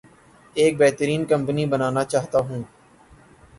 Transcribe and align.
ایک 0.55 0.77
بہترین 0.77 1.25
کمپنی 1.25 1.65
بنانا 1.65 2.03
چاہتا 2.03 2.39
ہوں 2.39 2.61